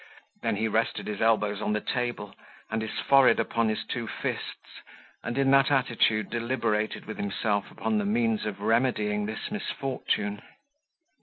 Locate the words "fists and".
4.07-5.37